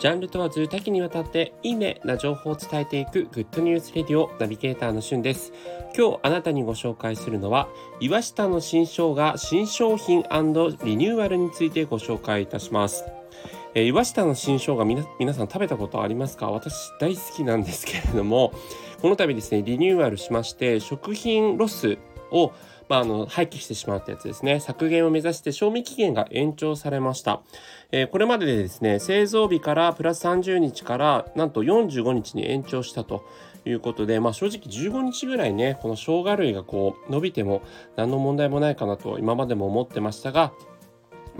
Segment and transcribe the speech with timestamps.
[0.00, 5.52] ジャンル問わず多岐にわたっていいねな情報を伝えていくグッドニュースレディオナビゲーターのしゅんです。
[5.94, 7.68] 今日あなたにご紹介するのは
[8.00, 10.26] 岩下の新生姜新商品リ
[10.96, 13.04] ニューアルについてご紹介いたします。
[13.74, 14.84] えー、岩下の新生姜
[15.18, 16.50] 皆さん食べたことありますか？
[16.50, 18.54] 私大好きなんですけれども
[19.02, 21.98] この度ですねリニューアルしまして食品ロス
[22.30, 22.52] を
[22.90, 24.58] まあ、あの廃棄してしまうってやつですね。
[24.58, 27.40] 削減を目指して賞味期限が延長されました、
[27.92, 33.24] えー、これまででですね製造日からプラス30日からなんと45日に延長したと
[33.64, 37.62] いうことで、まあ、正直15日ぐらいねこの生姜類がこう伸びても
[37.94, 40.52] 何の問題もないかなと今までも思ってましたが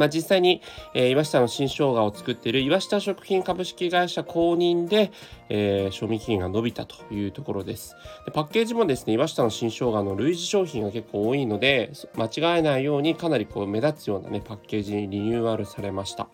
[0.00, 0.62] まあ、実際に、
[0.94, 5.12] えー、岩下の新生姜を作っている岩下食品株式会社公認で、
[5.50, 7.94] えー、賞味期限が伸びたというところです。
[8.24, 16.28] でパッケージもですね岩下の新生姜の類似商品が結構多いので間違えないようにかなりこう目立つようなねパッケージにリニューアルされました。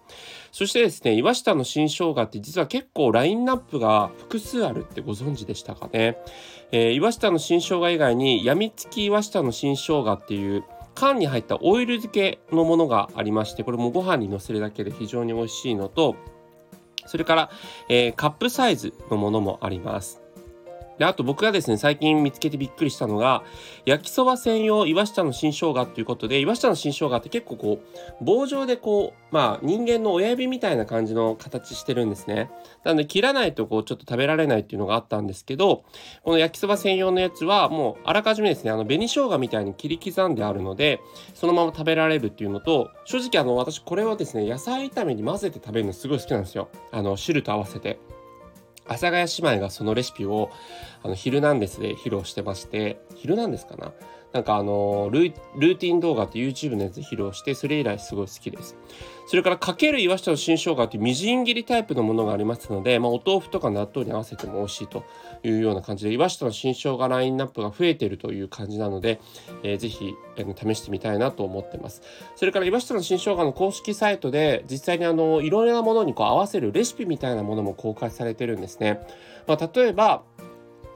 [0.53, 6.19] そしてですね岩下の新生姜って実は結構ラインナップが複数あるってご存知でしたかね、
[6.71, 10.65] えー、岩下の新生姜以外にやみつき岩下の新生姜っていう
[10.97, 16.17] 缶に入ったオイル漬けのものがありましてこれもご飯にのせるだけで非常に美味しいのと
[17.07, 17.51] それから、
[17.89, 20.26] えー、カップサイズのものもあります。
[20.99, 23.43] であと僕がですね最近見つけてびっくりしたのが
[23.85, 27.81] 焼きそば専用岩下の新生姜っていうことで岩下の新生姜って結構こ
[28.21, 32.51] う棒状でこうまあ人間の親指みたいな感じの形してるんですね
[32.85, 35.85] なので切らないとこうちょっと食べられないっていうのがあったんですけど
[36.23, 41.01] この焼きそば専用のやつはもうあらかじめですねあの紅生姜みたいに切り刻んであるので
[41.35, 48.16] そのまま食べられるっていうのと正直あの私これはですね野菜炒めに混ぜて食べるのすごい好きなんですよあの汁と合わせて。
[48.89, 50.51] 阿佐ヶ谷姉妹がそのレシピを
[51.03, 53.93] あのヒルナンデスで披露してましてヒルナンデスかな？
[54.37, 58.77] なんかあのルーティン動画って YouTube のやつ披露してそれ以来すごい好きです。
[59.29, 65.05] それからかける岩下の新生姜っていうみじん切りタイプのものがありますので、まあ、お豆腐とか納豆に合わせても美味しいと
[65.43, 69.21] いうような感じで岩下の新生姜ラインナップが増えているという感じなので、
[69.63, 72.03] えー、ぜひ、えー、試してみたいなと思ってます。
[72.37, 79.01] それから岩下の新生姜の公式サイトで実際にあのいろいろなものにこう合わせるレシピみたいなものも公開されてるんですね、
[79.47, 80.23] まあ、例えば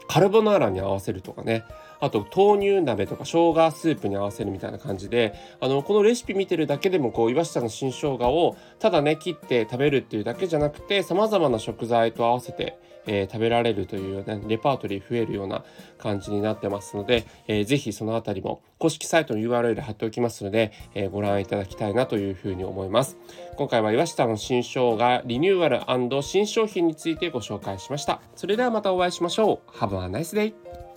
[0.09, 1.65] カルボナーラに合わせるとかね。
[2.01, 15.65] あと豆乳鍋とか生姜スープに合わせるみたいな感じであのこのレシピ見てるだけでもこう岩下の新生姜をただね切って食べるっていうだけじゃなくてさまざまな食材と合わせて、えー、食べられるという、ね、レパートリー増えるような
[15.99, 23.19] 感じになってますので、えー、ぜひそのあたりも公式サイトの URL 貼っておきますので、えー、ご覧いただきたいなというふうに思います。
[23.57, 28.21] 今回は岩下の新生姜リニューアル新商品についてご紹介しました。
[28.35, 29.77] それではまたお会いしましょう。
[29.77, 30.90] Have a nice day!